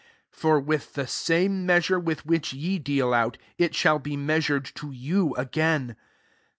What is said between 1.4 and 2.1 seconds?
measure